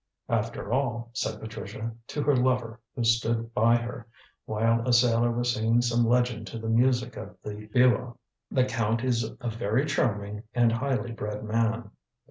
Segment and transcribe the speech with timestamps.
[0.29, 4.07] "After all," said Patricia, to her lover who stood by her,
[4.45, 8.15] while a sailor was singing some legend to the music of the biwa,
[8.49, 11.91] "the Count is a very charming and highly bred man."